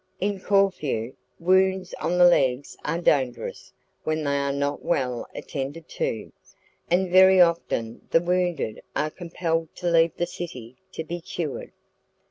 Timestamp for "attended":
5.35-5.87